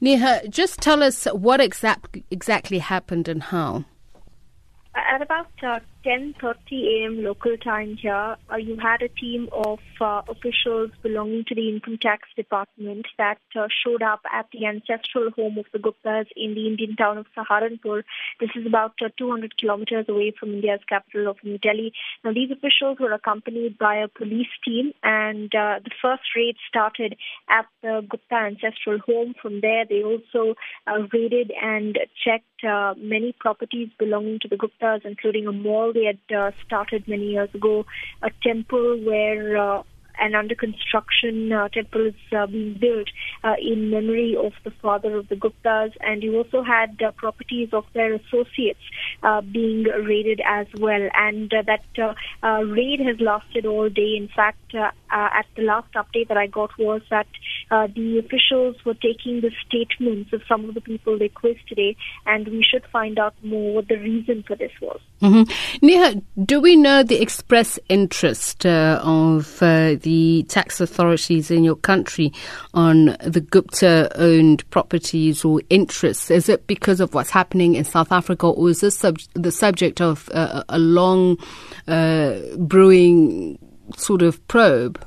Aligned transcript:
Neha, 0.00 0.48
just 0.48 0.80
tell 0.80 1.02
us 1.02 1.24
what 1.26 1.60
exact, 1.60 2.18
exactly 2.30 2.78
happened 2.78 3.28
and 3.28 3.42
how. 3.42 3.84
At 4.94 5.22
about 5.22 5.48
uh, 5.62 5.80
10:30 6.04 7.02
a.m. 7.02 7.24
local 7.24 7.56
time 7.56 7.96
here, 7.96 8.36
uh, 8.52 8.56
you 8.56 8.76
had 8.76 9.00
a 9.00 9.08
team 9.08 9.48
of 9.52 9.78
uh, 10.02 10.20
officials 10.28 10.90
belonging 11.02 11.44
to 11.48 11.54
the 11.54 11.66
income 11.70 11.96
tax 11.96 12.28
department 12.36 13.06
that 13.16 13.38
uh, 13.56 13.68
showed 13.82 14.02
up 14.02 14.20
at 14.30 14.46
the 14.52 14.66
ancestral 14.66 15.30
home 15.30 15.56
of 15.56 15.64
the 15.72 15.78
Guptas 15.78 16.26
in 16.36 16.54
the 16.54 16.66
Indian 16.66 16.94
town 16.94 17.16
of 17.16 17.26
Saharanpur. 17.34 18.02
This 18.38 18.50
is 18.54 18.66
about 18.66 18.92
uh, 19.02 19.08
200 19.16 19.56
kilometers 19.56 20.04
away 20.06 20.34
from 20.38 20.52
India's 20.52 20.80
capital 20.86 21.26
of 21.26 21.38
New 21.42 21.56
Delhi. 21.56 21.94
Now, 22.22 22.34
these 22.34 22.50
officials 22.50 22.98
were 23.00 23.12
accompanied 23.12 23.78
by 23.78 23.96
a 23.96 24.08
police 24.08 24.54
team, 24.62 24.92
and 25.02 25.54
uh, 25.54 25.80
the 25.82 25.90
first 26.02 26.24
raid 26.36 26.56
started 26.68 27.16
at 27.48 27.64
the 27.82 28.06
Gupta 28.06 28.34
ancestral 28.34 28.98
home. 28.98 29.34
From 29.40 29.62
there, 29.62 29.86
they 29.88 30.02
also 30.02 30.54
uh, 30.86 31.08
raided 31.14 31.50
and 31.62 31.98
checked 32.22 32.44
many 32.96 33.34
properties 33.38 33.88
belonging 33.98 34.38
to 34.40 34.48
the 34.48 34.56
Guptas, 34.56 35.04
including 35.04 35.46
a 35.46 35.52
mall 35.52 35.93
they 35.94 36.04
had 36.04 36.36
uh, 36.36 36.50
started 36.66 37.08
many 37.08 37.30
years 37.30 37.48
ago, 37.54 37.86
a 38.22 38.30
temple 38.42 39.00
where 39.04 39.56
uh, 39.56 39.82
an 40.18 40.34
under 40.34 40.54
construction 40.54 41.52
uh, 41.52 41.68
temple 41.68 42.06
is 42.06 42.14
uh, 42.36 42.46
being 42.46 42.76
built 42.80 43.08
uh, 43.42 43.54
in 43.60 43.90
memory 43.90 44.36
of 44.38 44.52
the 44.64 44.70
father 44.82 45.16
of 45.16 45.28
the 45.28 45.34
Guptas, 45.34 45.92
and 46.00 46.22
you 46.22 46.36
also 46.36 46.62
had 46.62 47.00
uh, 47.02 47.10
properties 47.12 47.68
of 47.72 47.84
their 47.94 48.14
associates 48.14 48.84
uh, 49.22 49.40
being 49.40 49.84
raided 49.84 50.40
as 50.46 50.66
well. 50.78 51.08
And 51.14 51.52
uh, 51.52 51.62
that 51.66 51.84
raid 52.42 53.00
has 53.00 53.20
lasted 53.20 53.66
all 53.66 53.88
day. 53.88 54.14
In 54.16 54.28
fact, 54.34 54.74
at 55.14 55.46
the 55.56 55.62
last 55.62 55.92
update 55.94 56.28
that 56.28 56.36
I 56.36 56.48
got 56.48 56.70
was 56.78 57.02
that 57.10 57.26
the 57.70 58.18
officials 58.18 58.76
were 58.84 58.94
taking 58.94 59.40
the 59.40 59.50
statements 59.66 60.32
of 60.32 60.42
some 60.48 60.68
of 60.68 60.74
the 60.74 60.80
people 60.80 61.18
they 61.18 61.28
quizzed 61.28 61.68
today, 61.68 61.96
and 62.26 62.46
we 62.48 62.62
should 62.62 62.84
find 62.92 63.18
out 63.18 63.34
more 63.42 63.74
what 63.74 63.88
the 63.88 63.96
reason 63.96 64.42
for 64.46 64.56
this 64.56 64.72
was. 64.80 65.00
Mm-hmm. 65.22 65.86
Neha, 65.86 66.22
do 66.44 66.60
we 66.60 66.76
know 66.76 67.02
the 67.02 67.20
express 67.22 67.78
interest 67.88 68.66
of 68.66 69.58
the 69.60 70.44
tax 70.48 70.80
authorities 70.80 71.50
in 71.50 71.64
your 71.64 71.76
country 71.76 72.32
on 72.74 73.16
the 73.20 73.40
Gupta 73.40 74.10
owned 74.16 74.68
properties 74.70 75.44
or 75.44 75.62
interests? 75.70 76.30
Is 76.30 76.48
it 76.48 76.66
because 76.66 77.00
of 77.00 77.14
what's 77.14 77.30
happening 77.30 77.74
in 77.74 77.84
South 77.84 78.12
Africa, 78.12 78.46
or 78.48 78.68
is 78.70 78.80
this 78.80 78.96
sub- 78.96 79.18
the 79.34 79.52
subject 79.52 80.00
of 80.00 80.28
uh, 80.32 80.64
a 80.68 80.78
long 80.78 81.38
uh, 81.86 82.38
brewing 82.58 83.58
sort 83.96 84.22
of 84.22 84.46
probe? 84.48 85.04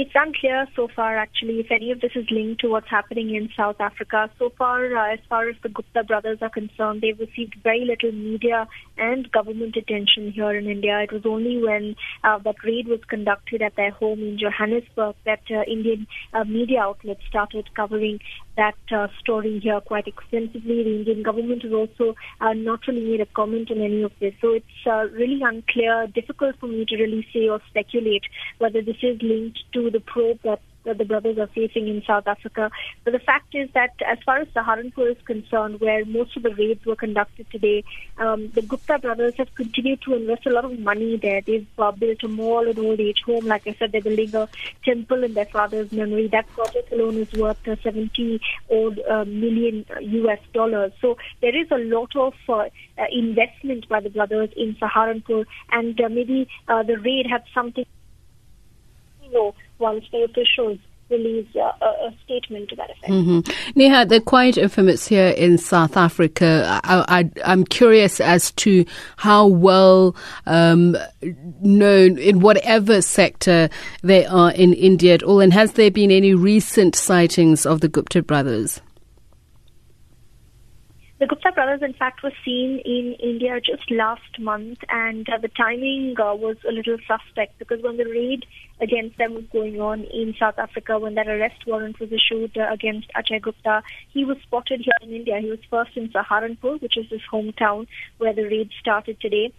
It's 0.00 0.12
unclear 0.14 0.66
so 0.74 0.88
far, 0.96 1.18
actually, 1.18 1.60
if 1.60 1.70
any 1.70 1.90
of 1.90 2.00
this 2.00 2.12
is 2.14 2.24
linked 2.30 2.62
to 2.62 2.70
what's 2.70 2.88
happening 2.88 3.34
in 3.34 3.50
South 3.54 3.82
Africa. 3.82 4.30
So 4.38 4.50
far, 4.56 4.96
uh, 4.96 5.12
as 5.12 5.18
far 5.28 5.46
as 5.46 5.56
the 5.62 5.68
Gupta 5.68 6.04
brothers 6.04 6.38
are 6.40 6.48
concerned, 6.48 7.02
they've 7.02 7.20
received 7.20 7.56
very 7.62 7.84
little 7.84 8.10
media 8.10 8.66
and 8.96 9.30
government 9.30 9.76
attention 9.76 10.32
here 10.32 10.52
in 10.52 10.70
India. 10.70 11.00
It 11.00 11.12
was 11.12 11.26
only 11.26 11.62
when 11.62 11.96
uh, 12.24 12.38
that 12.38 12.64
raid 12.64 12.88
was 12.88 13.00
conducted 13.10 13.60
at 13.60 13.76
their 13.76 13.90
home 13.90 14.20
in 14.20 14.38
Johannesburg 14.38 15.16
that 15.26 15.42
uh, 15.50 15.64
Indian 15.70 16.06
uh, 16.32 16.44
media 16.44 16.80
outlets 16.80 17.20
started 17.28 17.68
covering 17.74 18.20
that 18.56 18.80
uh, 18.90 19.08
story 19.20 19.60
here 19.62 19.82
quite 19.82 20.06
extensively. 20.06 20.82
The 20.82 20.96
Indian 20.96 21.22
government 21.22 21.62
has 21.62 21.74
also 21.74 22.14
uh, 22.40 22.54
not 22.54 22.86
really 22.88 23.04
made 23.04 23.20
a 23.20 23.26
comment 23.26 23.70
on 23.70 23.82
any 23.82 24.02
of 24.02 24.12
this. 24.18 24.32
So 24.40 24.54
it's 24.54 25.12
really 25.12 25.40
unclear, 25.42 26.06
difficult 26.06 26.56
for 26.58 26.68
me 26.68 26.86
to 26.86 26.96
really 26.96 27.26
say 27.34 27.50
or 27.50 27.60
speculate 27.68 28.24
whether 28.56 28.80
this 28.80 28.96
is 29.02 29.20
linked 29.20 29.58
to 29.74 29.89
the 29.90 30.00
probe 30.00 30.40
that 30.42 30.60
that 30.84 30.98
the 30.98 31.04
brothers 31.04 31.38
are 31.38 31.46
facing 31.48 31.88
in 31.88 32.02
South 32.06 32.26
Africa. 32.26 32.70
But 33.04 33.12
the 33.12 33.18
fact 33.18 33.54
is 33.54 33.68
that 33.74 33.90
as 34.06 34.18
far 34.24 34.38
as 34.38 34.48
Saharanpur 34.48 35.10
is 35.10 35.22
concerned, 35.24 35.80
where 35.80 36.04
most 36.04 36.36
of 36.36 36.42
the 36.42 36.54
raids 36.54 36.84
were 36.84 36.96
conducted 36.96 37.46
today, 37.50 37.84
um, 38.18 38.50
the 38.54 38.62
Gupta 38.62 38.98
brothers 38.98 39.34
have 39.36 39.54
continued 39.54 40.02
to 40.02 40.14
invest 40.14 40.46
a 40.46 40.50
lot 40.50 40.64
of 40.64 40.78
money 40.78 41.16
there. 41.16 41.40
They've 41.46 41.66
uh, 41.78 41.92
built 41.92 42.22
a 42.22 42.28
mall, 42.28 42.68
an 42.68 42.78
old 42.78 43.00
age 43.00 43.22
home. 43.24 43.46
Like 43.46 43.66
I 43.66 43.76
said, 43.78 43.92
they're 43.92 44.00
building 44.00 44.34
a 44.34 44.48
temple 44.84 45.24
in 45.24 45.34
their 45.34 45.46
father's 45.46 45.92
memory. 45.92 46.28
That 46.28 46.48
project 46.48 46.92
alone 46.92 47.18
is 47.18 47.32
worth 47.32 47.66
uh, 47.68 47.76
70 47.82 48.40
odd 48.70 49.00
uh, 49.08 49.24
million 49.24 49.84
US 50.00 50.40
dollars. 50.52 50.92
So 51.00 51.18
there 51.42 51.56
is 51.56 51.70
a 51.70 51.78
lot 51.78 52.14
of 52.16 52.34
uh, 52.48 52.54
uh, 52.54 52.68
investment 53.12 53.88
by 53.88 54.00
the 54.00 54.10
brothers 54.10 54.50
in 54.56 54.76
Saharanpur, 54.76 55.44
and 55.72 56.00
uh, 56.00 56.08
maybe 56.08 56.48
the 56.66 56.98
raid 57.04 57.26
had 57.26 57.42
something, 57.52 57.84
you 59.22 59.32
know, 59.32 59.54
once 59.80 60.04
the 60.12 60.22
officials 60.22 60.78
release 61.10 61.48
uh, 61.56 61.72
a, 61.82 62.14
statement 62.24 62.68
to 62.70 62.76
that 62.76 62.90
effect. 62.90 63.12
Mm-hmm. 63.12 63.78
Neha, 63.78 64.06
they're 64.06 64.20
quite 64.20 64.56
infamous 64.56 65.08
here 65.08 65.30
in 65.30 65.58
South 65.58 65.96
Africa. 65.96 66.80
I, 66.84 67.28
am 67.42 67.64
curious 67.64 68.20
as 68.20 68.52
to 68.52 68.84
how 69.16 69.46
well 69.46 70.14
um, 70.46 70.96
known 71.60 72.18
in 72.18 72.40
whatever 72.40 73.02
sector 73.02 73.68
they 74.02 74.24
are 74.24 74.52
in 74.52 74.72
India 74.72 75.14
at 75.14 75.22
all, 75.22 75.40
and 75.40 75.52
has 75.52 75.72
there 75.72 75.90
been 75.90 76.10
any 76.10 76.34
recent 76.34 76.94
sightings 76.94 77.66
of 77.66 77.80
the 77.80 77.88
Gupta 77.88 78.22
brothers? 78.22 78.80
The 81.20 81.26
Gupta 81.26 81.52
brothers, 81.52 81.82
in 81.82 81.92
fact, 81.92 82.22
were 82.22 82.32
seen 82.46 82.80
in 82.82 83.14
India 83.20 83.60
just 83.60 83.90
last 83.90 84.38
month, 84.38 84.78
and 84.88 85.28
uh, 85.28 85.36
the 85.36 85.48
timing 85.48 86.14
uh, 86.18 86.34
was 86.34 86.56
a 86.66 86.72
little 86.72 86.96
suspect 87.06 87.58
because 87.58 87.82
when 87.82 87.98
the 87.98 88.06
raid 88.06 88.46
against 88.80 89.18
them 89.18 89.34
was 89.34 89.44
going 89.52 89.82
on 89.82 90.04
in 90.04 90.34
South 90.40 90.58
Africa, 90.58 90.98
when 90.98 91.16
that 91.16 91.28
arrest 91.28 91.66
warrant 91.66 92.00
was 92.00 92.08
issued 92.10 92.56
uh, 92.56 92.72
against 92.72 93.08
Ajay 93.14 93.42
Gupta, 93.42 93.82
he 94.08 94.24
was 94.24 94.38
spotted 94.44 94.80
here 94.80 94.96
in 95.02 95.14
India. 95.14 95.38
He 95.42 95.50
was 95.50 95.58
first 95.68 95.94
in 95.94 96.08
Saharanpur, 96.08 96.80
which 96.80 96.96
is 96.96 97.04
his 97.10 97.20
hometown, 97.30 97.86
where 98.16 98.32
the 98.32 98.44
raid 98.44 98.70
started 98.80 99.20
today. 99.20 99.52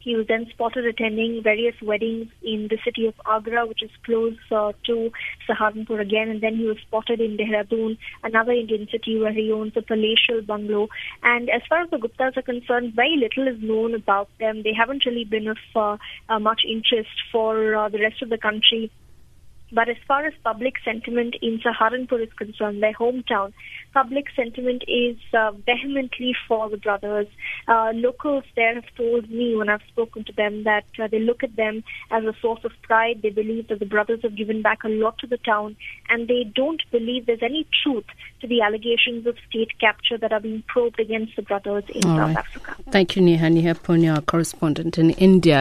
He 0.00 0.14
was 0.16 0.26
then 0.26 0.46
spotted 0.50 0.86
attending 0.86 1.42
various 1.42 1.74
weddings 1.82 2.28
in 2.42 2.68
the 2.70 2.78
city 2.84 3.06
of 3.06 3.14
Agra, 3.26 3.66
which 3.66 3.82
is 3.82 3.90
close 4.04 4.36
uh, 4.50 4.72
to 4.86 5.10
Saharanpur 5.48 6.00
again. 6.00 6.28
And 6.28 6.40
then 6.40 6.56
he 6.56 6.64
was 6.64 6.78
spotted 6.86 7.20
in 7.20 7.36
Dehradun, 7.36 7.98
another 8.22 8.52
Indian 8.52 8.88
city 8.90 9.18
where 9.18 9.32
he 9.32 9.52
owns 9.52 9.72
a 9.76 9.82
palatial 9.82 10.42
bungalow. 10.46 10.88
And 11.22 11.50
as 11.50 11.62
far 11.68 11.82
as 11.82 11.90
the 11.90 11.98
Guptas 11.98 12.36
are 12.36 12.42
concerned, 12.42 12.94
very 12.94 13.16
little 13.16 13.48
is 13.48 13.60
known 13.62 13.94
about 13.94 14.28
them. 14.38 14.62
They 14.62 14.72
haven't 14.72 15.04
really 15.04 15.24
been 15.24 15.48
of 15.48 15.58
uh, 15.74 15.96
uh, 16.28 16.38
much 16.38 16.62
interest 16.68 17.10
for 17.32 17.74
uh, 17.74 17.88
the 17.88 18.00
rest 18.00 18.22
of 18.22 18.30
the 18.30 18.38
country 18.38 18.90
but 19.72 19.88
as 19.88 19.96
far 20.06 20.24
as 20.24 20.32
public 20.42 20.74
sentiment 20.84 21.36
in 21.42 21.60
Saharanpur 21.60 22.22
is 22.22 22.32
concerned, 22.32 22.82
their 22.82 22.94
hometown, 22.94 23.52
public 23.92 24.26
sentiment 24.34 24.82
is 24.88 25.16
uh, 25.34 25.52
vehemently 25.66 26.34
for 26.46 26.68
the 26.70 26.76
brothers. 26.76 27.26
Uh, 27.66 27.92
locals 27.94 28.44
there 28.56 28.74
have 28.74 28.94
told 28.96 29.30
me 29.30 29.56
when 29.56 29.68
I've 29.68 29.82
spoken 29.88 30.24
to 30.24 30.32
them 30.32 30.64
that 30.64 30.84
uh, 30.98 31.08
they 31.08 31.20
look 31.20 31.42
at 31.42 31.56
them 31.56 31.84
as 32.10 32.24
a 32.24 32.34
source 32.40 32.64
of 32.64 32.72
pride. 32.82 33.20
They 33.22 33.30
believe 33.30 33.68
that 33.68 33.78
the 33.78 33.86
brothers 33.86 34.20
have 34.22 34.36
given 34.36 34.62
back 34.62 34.84
a 34.84 34.88
lot 34.88 35.18
to 35.18 35.26
the 35.26 35.38
town, 35.38 35.76
and 36.08 36.28
they 36.28 36.44
don't 36.44 36.82
believe 36.90 37.26
there's 37.26 37.42
any 37.42 37.66
truth 37.82 38.06
to 38.40 38.46
the 38.46 38.60
allegations 38.62 39.26
of 39.26 39.36
state 39.48 39.72
capture 39.80 40.18
that 40.18 40.32
are 40.32 40.40
being 40.40 40.62
probed 40.66 41.00
against 41.00 41.36
the 41.36 41.42
brothers 41.42 41.84
in 41.94 42.04
All 42.04 42.16
South 42.16 42.28
right. 42.28 42.36
Africa. 42.38 42.76
Thank 42.90 43.16
you, 43.16 43.22
Neha. 43.22 43.50
Neha 43.50 43.74
Punya, 43.74 44.24
correspondent 44.24 44.98
in 44.98 45.10
India. 45.10 45.56